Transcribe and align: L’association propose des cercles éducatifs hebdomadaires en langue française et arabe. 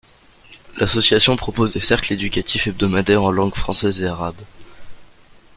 L’association 0.79 1.35
propose 1.35 1.73
des 1.73 1.81
cercles 1.81 2.13
éducatifs 2.13 2.65
hebdomadaires 2.65 3.21
en 3.21 3.29
langue 3.29 3.53
française 3.53 4.01
et 4.01 4.07
arabe. 4.07 4.41